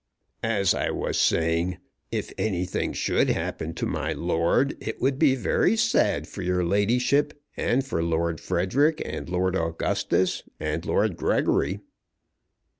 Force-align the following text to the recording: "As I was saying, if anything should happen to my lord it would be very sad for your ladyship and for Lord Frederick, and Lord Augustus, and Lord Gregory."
"As 0.41 0.73
I 0.73 0.89
was 0.89 1.19
saying, 1.19 1.77
if 2.11 2.33
anything 2.35 2.91
should 2.91 3.29
happen 3.29 3.75
to 3.75 3.85
my 3.85 4.13
lord 4.13 4.75
it 4.79 4.99
would 4.99 5.19
be 5.19 5.35
very 5.35 5.77
sad 5.77 6.27
for 6.27 6.41
your 6.41 6.63
ladyship 6.65 7.39
and 7.55 7.85
for 7.85 8.01
Lord 8.01 8.39
Frederick, 8.39 8.99
and 9.05 9.29
Lord 9.29 9.55
Augustus, 9.55 10.41
and 10.59 10.83
Lord 10.87 11.17
Gregory." 11.17 11.81